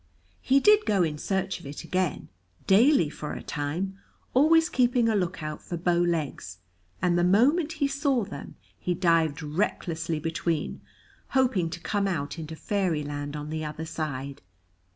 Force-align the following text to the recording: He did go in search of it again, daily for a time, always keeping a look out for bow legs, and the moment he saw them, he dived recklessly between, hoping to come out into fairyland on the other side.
He 0.41 0.59
did 0.59 0.87
go 0.87 1.03
in 1.03 1.19
search 1.19 1.59
of 1.59 1.67
it 1.67 1.83
again, 1.83 2.29
daily 2.65 3.07
for 3.07 3.33
a 3.33 3.43
time, 3.43 3.99
always 4.33 4.67
keeping 4.67 5.07
a 5.07 5.15
look 5.15 5.43
out 5.43 5.61
for 5.61 5.77
bow 5.77 5.99
legs, 5.99 6.57
and 7.03 7.19
the 7.19 7.23
moment 7.23 7.73
he 7.73 7.87
saw 7.87 8.23
them, 8.25 8.55
he 8.79 8.95
dived 8.95 9.43
recklessly 9.43 10.19
between, 10.19 10.81
hoping 11.37 11.69
to 11.69 11.79
come 11.79 12.07
out 12.07 12.39
into 12.39 12.55
fairyland 12.55 13.35
on 13.35 13.51
the 13.51 13.63
other 13.63 13.85
side. 13.85 14.41